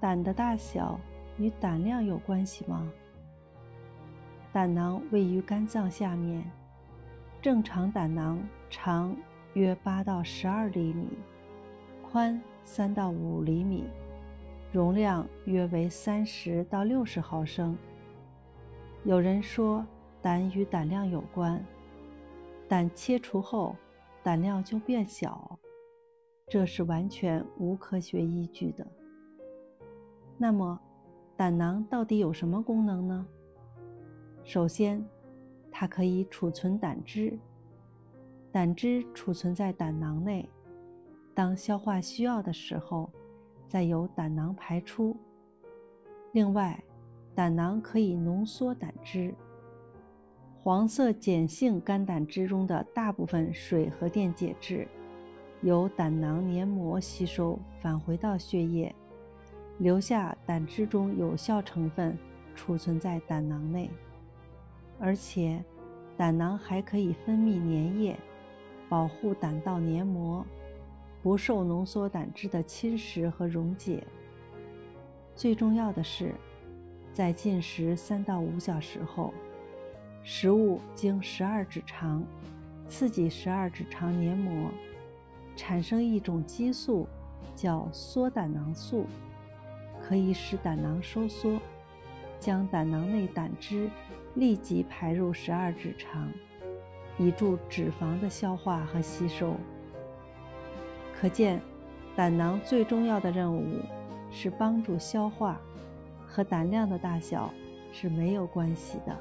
[0.00, 0.98] 胆的大小
[1.36, 2.90] 与胆量有关系吗？
[4.50, 6.42] 胆囊位于肝脏下面，
[7.42, 9.14] 正常胆囊长
[9.52, 11.06] 约八到十二厘米，
[12.02, 13.84] 宽三到五厘米，
[14.72, 17.76] 容量约为三十到六十毫升。
[19.04, 19.86] 有人说
[20.22, 21.62] 胆与胆量有关，
[22.66, 23.76] 胆切除后
[24.22, 25.58] 胆量就变小，
[26.48, 28.86] 这是完全无科学依据的。
[30.42, 30.80] 那么，
[31.36, 33.26] 胆囊到底有什么功能呢？
[34.42, 35.04] 首先，
[35.70, 37.38] 它可以储存胆汁，
[38.50, 40.48] 胆汁储存在胆囊内，
[41.34, 43.10] 当消化需要的时候，
[43.68, 45.14] 再由胆囊排出。
[46.32, 46.82] 另外，
[47.34, 49.34] 胆囊可以浓缩胆汁，
[50.62, 54.88] 黄色碱性肝胆汁中的大部分水和电解质，
[55.60, 58.94] 由胆囊黏膜吸收返回到血液，
[59.80, 62.16] 留下胆汁中有效成分
[62.54, 63.90] 储存在胆囊内。
[65.00, 65.60] 而且，
[66.16, 68.16] 胆囊还可以分泌粘液，
[68.88, 70.46] 保护胆道黏膜
[71.22, 74.06] 不受浓缩胆汁的侵蚀和溶解。
[75.34, 76.32] 最重要的是。
[77.12, 79.34] 在进食三到五小时后，
[80.22, 82.24] 食物经十二指肠
[82.86, 84.70] 刺激十二指肠黏膜，
[85.56, 87.08] 产生一种激素，
[87.56, 89.06] 叫缩胆囊素，
[90.10, 91.60] 可以使胆囊收缩，
[92.40, 93.88] 将胆囊内胆汁
[94.34, 96.32] 立即排入十二指肠，
[97.16, 99.54] 以助脂肪的消化和吸收。
[101.14, 101.60] 可见，
[102.16, 103.64] 胆囊最重要的任务
[104.32, 105.60] 是帮助消化。
[106.26, 107.52] 和胆量的大小
[107.92, 109.16] 是没有关系的。